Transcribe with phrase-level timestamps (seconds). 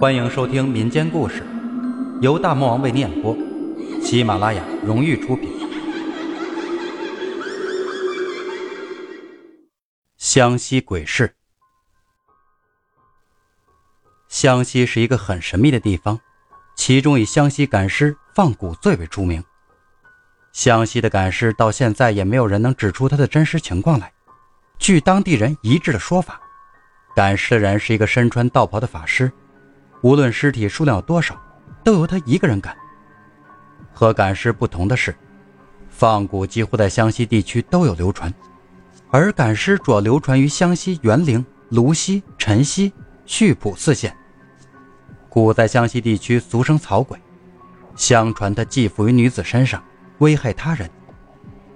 [0.00, 1.42] 欢迎收听民间故事，
[2.22, 3.36] 由大魔王为你演播，
[4.02, 5.52] 喜马拉雅荣誉出品。
[10.16, 11.34] 湘西鬼市，
[14.26, 16.18] 湘西是一个很神秘的地方，
[16.74, 19.44] 其中以湘西赶尸放蛊最为出名。
[20.50, 24.10] 湘西的赶尸到现在也没有人能指出它的真实情况来。
[24.78, 26.40] 据当地人一致的说法，
[27.14, 29.30] 赶尸的人是一个身穿道袍的法师，
[30.02, 31.40] 无论尸体数量多少，
[31.84, 32.76] 都由他一个人赶。
[33.92, 35.14] 和赶尸不同的是，
[35.88, 38.32] 放蛊几乎在湘西地区都有流传，
[39.10, 42.92] 而赶尸主要流传于湘西沅陵、泸溪、辰溪、
[43.26, 44.16] 溆浦四县。
[45.28, 47.18] 蛊在湘西地区俗称草鬼，
[47.94, 49.82] 相传它寄附于女子身上。
[50.18, 50.90] 危害他人，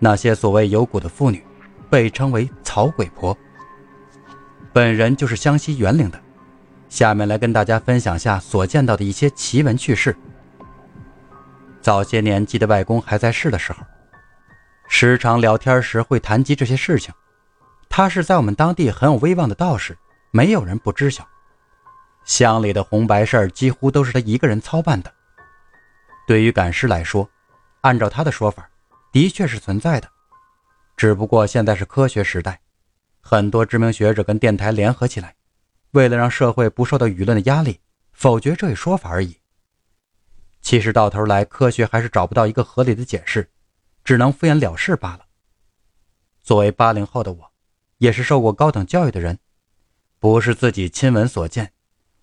[0.00, 1.44] 那些所谓有蛊的妇女，
[1.88, 3.36] 被称为草鬼婆。
[4.72, 6.20] 本人就是湘西沅陵的，
[6.92, 10.14] 下面来跟大家分享下所见到的一些奇闻趣事。
[11.80, 13.82] 早些年，记得外公还在世的时候，
[14.88, 17.10] 时常聊天时会谈及这些事情。
[17.88, 19.96] 他是在我们当地很有威望的道士，
[20.32, 21.26] 没有人不知晓。
[22.26, 25.10] 乡里的红白事儿几乎都是他一个人操办的。
[26.26, 27.26] 对于赶尸来说，
[27.80, 28.68] 按照他的说法，
[29.10, 30.06] 的确是存在的，
[30.94, 32.60] 只不过现在是科学时代，
[33.22, 35.34] 很多知名学者跟电台联合起来，
[35.92, 37.80] 为了让社会不受到舆论的压力，
[38.12, 39.38] 否决这一说法而已。
[40.60, 43.50] 其实到头来，科学还是找不到一个合理的解释，
[44.04, 45.26] 只能敷衍了事罢了。
[46.42, 47.52] 作为八零后的我，
[47.98, 49.38] 也是受过高等教育的人，
[50.18, 51.72] 不是自己亲闻所见，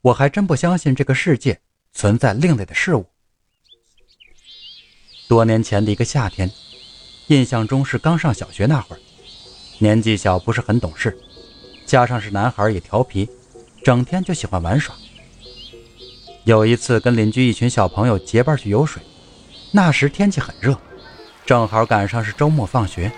[0.00, 1.60] 我还真不相信这个世界
[1.92, 3.06] 存在另类的事物。
[5.28, 6.48] 多年前的一个夏天，
[7.26, 9.00] 印象中是刚上小学那会儿，
[9.80, 11.18] 年纪小不是很懂事，
[11.84, 13.28] 加上是男孩也调皮，
[13.86, 14.92] 整天就喜欢玩耍。
[16.42, 19.00] 有一次跟邻居一群小朋友结伴去游水，
[19.70, 20.76] 那时天气很热，
[21.46, 23.12] 正好赶上是周末放学，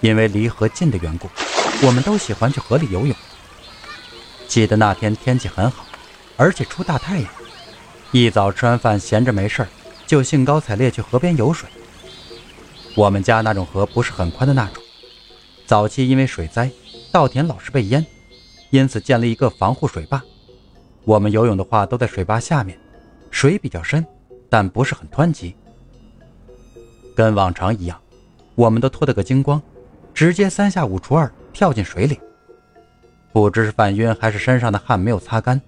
[0.00, 1.28] 因为离河近的缘故，
[1.82, 3.16] 我们都喜欢去河里游泳。
[4.46, 5.84] 记得那天天气很好，
[6.36, 7.28] 而且出大太阳，
[8.12, 9.68] 一早吃完饭闲着没事儿。
[10.06, 11.68] 就兴高采烈去河边游水。
[12.94, 14.80] 我们家那种河不是很宽的那种，
[15.66, 16.70] 早期因为水灾，
[17.10, 18.06] 稻田老是被淹，
[18.70, 20.22] 因此建了一个防护水坝。
[21.04, 22.78] 我们游泳的话都在水坝下面，
[23.30, 24.04] 水比较深，
[24.50, 25.54] 但不是很湍急。
[27.16, 28.00] 跟往常一样，
[28.54, 29.60] 我们都脱得个精光，
[30.12, 32.20] 直接三下五除二跳进水里。
[33.32, 35.60] 不知是犯晕还是身上的汗没有擦干，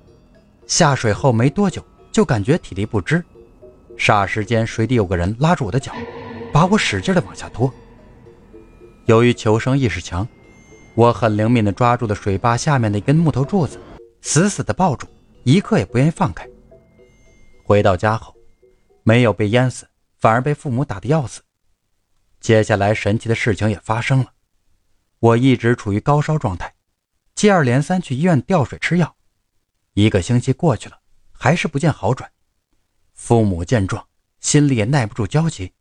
[0.66, 3.24] 下水后没多久就感觉体力不支。
[3.96, 5.92] 霎时间，水底有个人拉住我的脚，
[6.52, 7.72] 把我使劲的往下拖。
[9.06, 10.26] 由于求生意识强，
[10.94, 13.78] 我很灵敏的抓住了水坝下面的一根木头柱子，
[14.20, 15.06] 死死的抱住，
[15.44, 16.48] 一刻也不愿意放开。
[17.64, 18.34] 回到家后，
[19.04, 21.40] 没有被淹死，反而被父母打得要死。
[22.40, 24.32] 接下来，神奇的事情也发生了。
[25.20, 26.74] 我一直处于高烧状态，
[27.34, 29.14] 接二连三去医院吊水吃药，
[29.94, 30.98] 一个星期过去了，
[31.30, 32.30] 还是不见好转。
[33.12, 34.06] 父母见状，
[34.40, 35.72] 心里也耐不住焦急。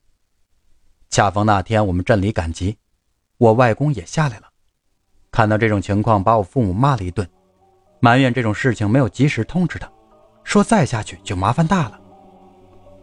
[1.10, 2.78] 恰逢那天我们镇里赶集，
[3.38, 4.49] 我外公也下来了，
[5.40, 7.26] 看到这种情况，把我父母骂了一顿，
[8.02, 9.90] 埋怨这种事情没有及时通知他，
[10.44, 11.98] 说再下去就麻烦大了。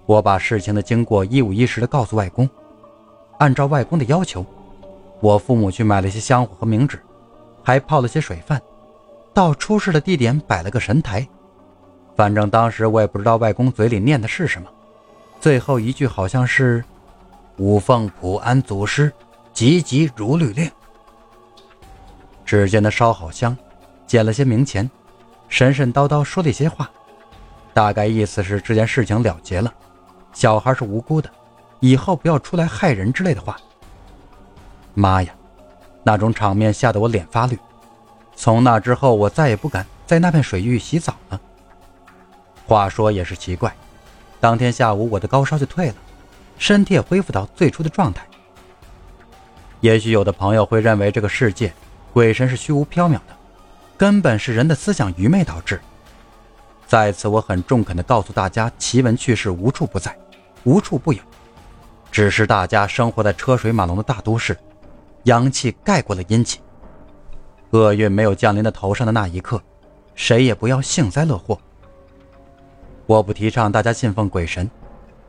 [0.05, 2.47] 我把事情的经过一五一十的告诉外公，
[3.39, 4.45] 按照外公的要求，
[5.21, 7.01] 我父母去买了些香火和冥纸，
[7.63, 8.61] 还泡了些水饭，
[9.33, 11.27] 到出事的地点摆了个神台。
[12.15, 14.69] 反正当时我也不知道外公嘴里念的是什么，
[15.41, 16.85] 最后一句好像是
[17.57, 19.11] “五凤普安祖师，
[19.55, 20.71] 急急如律令”。
[22.47, 23.55] 只见他烧好香，
[24.07, 24.89] 捡了些冥钱，
[25.49, 26.89] 神神叨叨说了一些话，
[27.75, 29.71] 大概意思是这件事情了结了，
[30.33, 31.29] 小孩是无辜的，
[31.81, 33.57] 以后不要出来害人之类的话。
[34.95, 35.35] 妈呀，
[36.05, 37.59] 那种场面吓得我脸发绿，
[38.37, 41.41] 从那之后我再也不敢在那片水域洗澡了。
[42.65, 43.75] 话说也是奇怪，
[44.41, 45.95] 当天下午我的高烧就退了，
[46.59, 48.25] 身体也恢复到最初的状态。
[49.81, 51.73] 也许有的朋友会认为这个世界
[52.17, 53.37] 鬼神是虚无缥缈的，
[53.99, 55.79] 根本是人的思想愚昧导致。
[56.87, 60.17] 在此，我很中肯地告诉大家，奇闻趣事无处不在，
[60.65, 61.21] 无处不有，
[62.11, 64.57] 只是大家生活在车水马龙的大都市，
[65.25, 66.61] 阳气盖过了阴气，
[67.73, 69.63] 厄运没有降临到头上的那一刻，
[70.15, 71.61] 谁也不要幸灾乐祸。
[73.05, 74.71] 我不提倡大家信奉鬼神，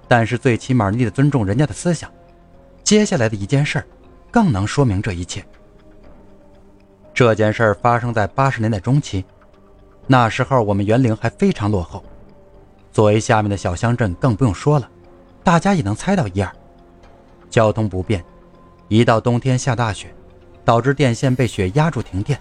[0.07, 2.10] 但是最起码你得尊重人家的思想。
[2.81, 3.86] 接下来的一件事儿，
[4.31, 5.45] 更能说明这一切。
[7.18, 9.25] 这件事儿发生在八十年代中期，
[10.06, 12.04] 那时候我们园林还非常落后，
[12.92, 14.88] 作为下面的小乡镇，更不用说了，
[15.44, 16.52] 大家也能猜到一二。
[17.50, 18.24] 交通不便，
[18.88, 20.14] 一到冬天下大雪，
[20.64, 22.40] 导致电线被雪压住停电。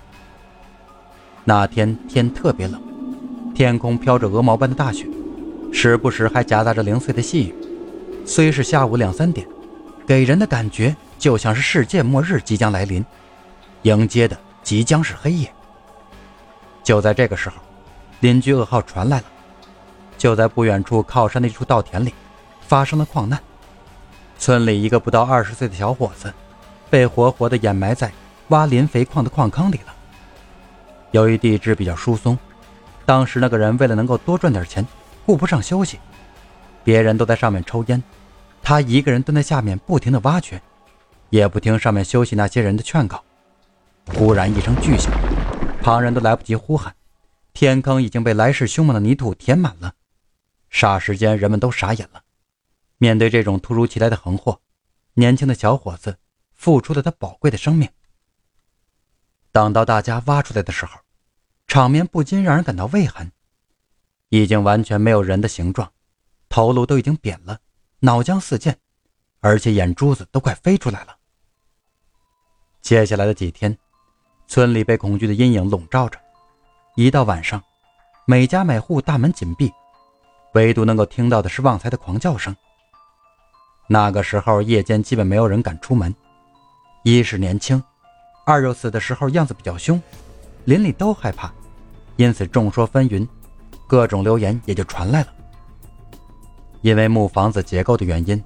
[1.42, 2.78] 那天天特别冷，
[3.54, 5.08] 天空飘着鹅毛般的大雪，
[5.72, 7.54] 时不时还夹杂着零碎的细雨。
[8.26, 9.48] 虽是下午两三点，
[10.06, 13.02] 给人的感觉就像是世界末日即将来临，
[13.80, 15.48] 迎接的即将是黑夜。
[16.82, 17.54] 就在这个时候，
[18.18, 19.24] 邻居噩耗传来了，
[20.18, 22.12] 就在不远处靠山的一处稻田里，
[22.66, 23.40] 发生了矿难。
[24.40, 26.34] 村里一个不到二十岁的小伙子，
[26.90, 28.10] 被活活的掩埋在
[28.48, 29.94] 挖磷肥矿的矿坑里了。
[31.12, 32.36] 由于地质比较疏松，
[33.04, 34.84] 当时那个人为了能够多赚点钱，
[35.24, 36.00] 顾不上休息，
[36.82, 38.02] 别人都在上面抽烟，
[38.64, 40.60] 他一个人蹲在下面不停的挖掘，
[41.30, 43.22] 也不听上面休息那些人的劝告。
[44.14, 45.12] 忽然一声巨响，
[45.82, 46.94] 旁人都来不及呼喊，
[47.52, 49.94] 天坑已经被来势凶猛的泥土填满了。
[50.70, 52.22] 霎时间，人们都傻眼了。
[52.98, 54.60] 面对这种突如其来的横祸，
[55.14, 56.18] 年轻的小伙子
[56.54, 57.88] 付出了他宝贵的生命。
[59.52, 61.00] 等到大家挖出来的时候，
[61.66, 63.32] 场面不禁让人感到畏寒。
[64.28, 65.92] 已经完全没有人的形状，
[66.48, 67.58] 头颅都已经扁了，
[68.00, 68.76] 脑浆四溅，
[69.40, 71.16] 而且眼珠子都快飞出来了。
[72.80, 73.76] 接下来的几天，
[74.48, 76.18] 村里被恐惧的阴影笼罩着。
[76.94, 77.62] 一到晚上，
[78.26, 79.72] 每家每户大门紧闭，
[80.54, 82.54] 唯独能够听到的是旺财的狂叫声。
[83.88, 86.14] 那个时候，夜间基本没有人敢出门，
[87.04, 87.82] 一是年轻，
[88.44, 90.00] 二又死的时候样子比较凶，
[90.64, 91.52] 邻里都害怕，
[92.16, 93.28] 因此众说纷纭，
[93.86, 95.28] 各种流言也就传来了。
[96.82, 98.42] 因为木房子结构的原因，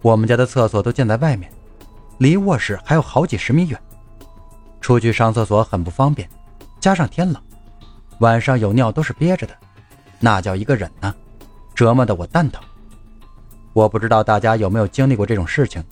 [0.00, 1.52] 我们家的厕所都建在外面，
[2.18, 3.80] 离卧室还有好几十米远，
[4.84, 6.28] 出去上厕所很不方便，
[6.78, 7.42] 加上天冷，
[8.18, 9.56] 晚上有尿都是憋着的，
[10.20, 11.14] 那叫一个忍呐，
[11.74, 12.62] 折磨的我蛋疼。
[13.72, 15.82] 我不知道大家有没有经历过这种事情，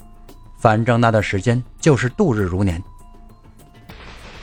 [0.58, 2.84] 反正那段时间就是度日如年。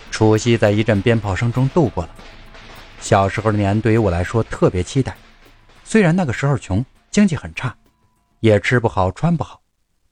[0.10, 2.10] 除夕在一阵鞭炮声中度过了。
[3.00, 5.16] 小时候的年对于我来说特别期待，
[5.84, 7.78] 虽然那个时候穷，经济很差，
[8.40, 9.62] 也吃不好穿不好，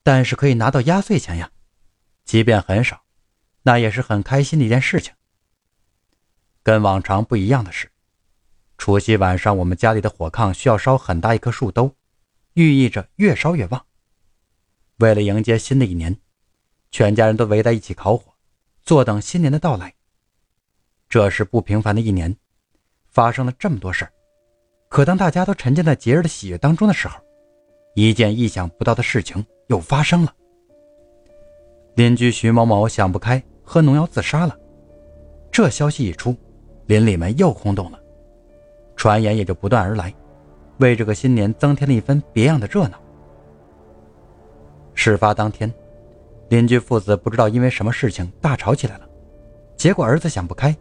[0.04, 1.50] 但是可以拿到压岁钱呀，
[2.24, 3.02] 即便很少，
[3.68, 5.14] 那也是很开心的一件事情。
[6.64, 7.92] 跟往常不一样的是，
[8.78, 11.94] 除夕晚上我们家里的火炕需要烧很大一棵树兜。
[12.54, 13.86] 寓意着越烧越旺。
[15.00, 16.18] 为了迎接新的一年，
[16.92, 18.34] 全家人都围在一起烤火，
[18.84, 19.94] 坐等新年的到来。
[21.10, 22.38] 这是不平凡的一年，
[23.12, 24.14] 发生了这么多事儿。
[24.88, 27.20] 可当大家都沉浸在节日的喜悦当中的时候，
[27.96, 30.34] 一件意想不到的事情又发生了。
[31.96, 34.58] 邻居徐某某想不开，喝农药自杀了。
[35.52, 36.34] 这消息一出，
[36.86, 38.00] 邻里们又轰动了，
[38.96, 40.14] 传言也就不断而来。
[40.78, 42.98] 为这个新年增添了一分别样的热闹。
[44.94, 45.72] 事发当天，
[46.48, 49.10] 邻居父子不知道因为什么事情大吵起来了，
[49.76, 50.74] 结果儿子想不开，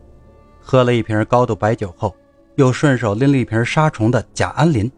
[0.60, 2.14] 喝了一瓶高度白酒后，
[2.54, 4.88] 又顺手拎了一瓶杀虫的甲氨磷，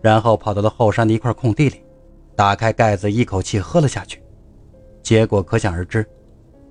[0.00, 1.84] 然后跑到了后山的一块空地里，
[2.34, 4.22] 打开盖子一口气喝了下去，
[5.02, 6.08] 结果可想而知，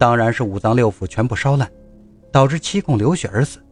[0.02, 1.72] 当然是五脏六腑全部烧烂，
[2.32, 3.64] 导致七孔流血而死。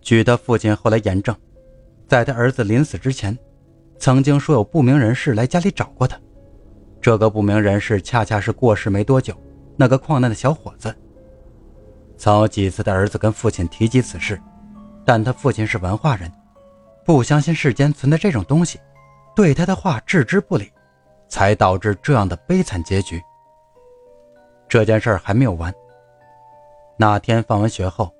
[0.00, 1.32] 据他父亲后来验证。
[2.08, 3.38] 在他儿子临死之前，
[3.96, 6.18] 曾经说有不明人士来家里找过他。
[7.00, 9.32] 这个不明人士恰恰是过世没多久
[9.76, 10.92] 那个矿难的小伙子。
[12.18, 14.36] 曾有几次的儿子跟父亲提及此事，
[15.04, 16.28] 但他父亲是文化人，
[17.06, 18.80] 不相信世间存在这种东西，
[19.36, 20.72] 对他的话置之不理，
[21.28, 23.22] 才导致这样的悲惨结局。
[24.74, 25.72] 这件事还没有完。
[26.96, 28.12] 那天放完学后，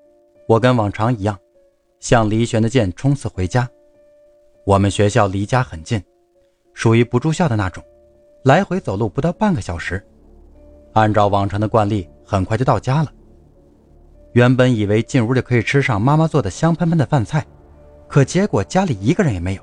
[0.47, 1.37] 我跟往常一样，
[1.99, 3.69] 向离弦的箭冲刺回家。
[4.65, 6.01] 我们学校离家很近，
[6.73, 7.83] 属于不住校的那种，
[8.45, 10.01] 来回走路不到半个小时。
[10.93, 13.13] 按照往常的惯例，很快就到家了。
[14.31, 17.45] 原本以为进屋就可以吃上妈妈做的香喷喷的饭菜，
[18.07, 19.63] 可结果家里一个人也没有。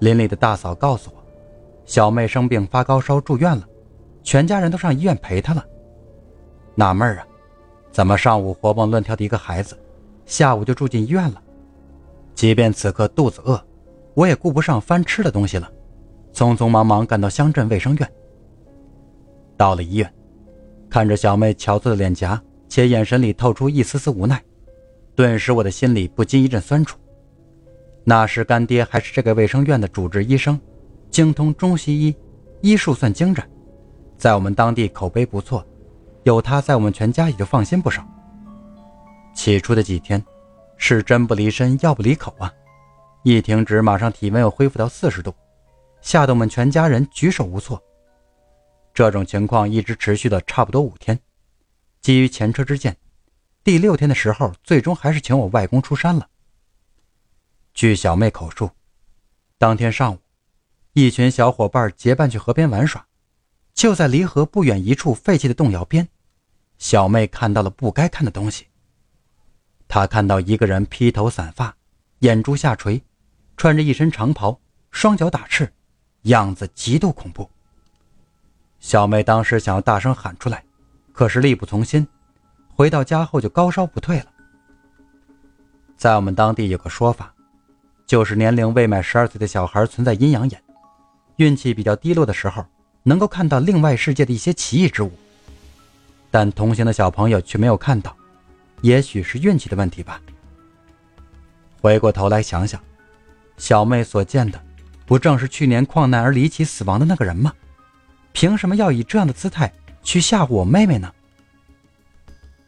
[0.00, 1.22] 邻里的大嫂告诉我，
[1.84, 3.64] 小妹生病发高烧住院了，
[4.24, 5.64] 全家人都上医院陪她了。
[6.76, 7.26] 纳闷啊，
[7.90, 9.76] 怎么上午活蹦乱跳的一个孩子，
[10.26, 11.42] 下午就住进医院了？
[12.34, 13.60] 即便此刻肚子饿。
[14.14, 15.70] 我也顾不上翻吃的东西了，
[16.32, 18.12] 匆匆忙忙赶到乡镇卫生院。
[19.58, 20.14] 到了医院，
[20.88, 24.42] 看着小妹憔悴的脸颊，且眼神里透出一丝丝无奈，
[25.14, 26.98] 顿时我的心里不禁一阵酸楚。
[28.04, 30.58] 那时干爹还是这个卫生院的主治医生，
[31.10, 32.16] 精通中西医，
[32.62, 33.46] 医术算精湛，
[34.16, 35.62] 在我们当地口碑不错，
[36.26, 38.04] 有他在我们全家也就放心不少。
[39.32, 40.20] 起初的几天，
[40.76, 42.52] 是针不离身，药不离口啊。
[43.22, 45.32] 一停止，马上体温又恢复到四十度，
[46.00, 47.80] 吓得我们全家人举手无措。
[48.92, 51.16] 这种情况一直持续了差不多五天。
[52.00, 52.96] 基于前车之鉴，
[53.62, 56.26] 第六天的时候，最终还是请我外公出山了。
[57.72, 58.68] 据小妹口述，
[59.58, 60.18] 当天上午，
[60.92, 63.06] 一群小伙伴结伴去河边玩耍，
[63.74, 66.08] 就在离河不远一处废弃的洞窑边，
[66.78, 68.66] 小妹看到了不该看的东西。
[69.88, 71.76] 她看到一个人披头散发，
[72.20, 73.02] 眼珠下垂，
[73.56, 75.72] 穿着一身长袍，双脚打赤，
[76.22, 77.48] 样子极度恐怖。
[78.80, 80.64] 小妹当时想要大声喊出来，
[81.12, 82.06] 可是力不从心，
[82.74, 84.26] 回到家后就高烧不退了。
[85.96, 87.32] 在我们当地有个说法。
[88.06, 90.62] 就是年龄未满十二岁的小孩存在阴阳眼，
[91.38, 92.64] 运气比较低落的时候，
[93.02, 95.10] 能够看到另外世界的一些奇异之物。
[96.30, 98.16] 但同行的小朋友却没有看到，
[98.80, 100.20] 也许是运气的问题吧。
[101.80, 102.80] 回过头来想想，
[103.56, 104.60] 小妹所见的，
[105.04, 107.52] 不正是去年矿难而离奇死亡的那个人吗？
[108.32, 111.10] 凭什么要以这样的姿态去吓唬我妹妹呢？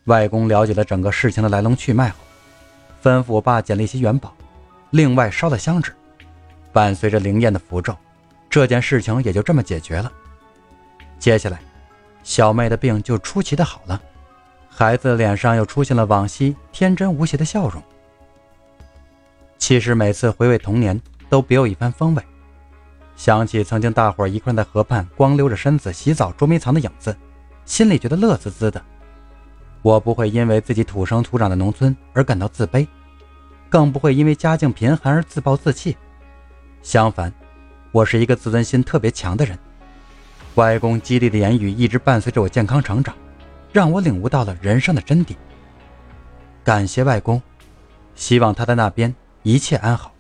[0.05, 2.17] 外公了解了整个事情的来龙去脉后，
[3.03, 4.35] 吩咐我爸捡了一些元宝。
[4.91, 5.93] 另外烧了香纸，
[6.73, 7.95] 伴随着灵验的符咒，
[8.49, 10.11] 这件事情也就这么解决了。
[11.19, 11.61] 接下来，
[12.23, 14.01] 小妹的病就出奇的好了，
[14.69, 17.83] 孩子脸上又出现了往昔天真无邪的笑容。
[19.57, 22.23] 其实每次回味童年，都别有一番风味。
[23.17, 27.17] 想起曾经大伙一块在河畔光溜着身子洗澡捉迷藏的影子，
[27.65, 28.81] 心里觉得乐滋滋的。
[29.83, 32.87] 我不会因为自己土生土长的农村而感到自卑。
[33.71, 35.95] 更不会因为家境贫寒而自暴自弃，
[36.83, 37.31] 相反，
[37.93, 39.59] 我是一个自尊心特别强的人。
[40.59, 43.15] 外公激励的言语一直伴随着我健康成长，
[43.73, 45.37] 让我领悟到了人生的真谛。
[46.65, 47.41] 感谢外公，
[48.17, 50.13] 希望他在那边一切安好。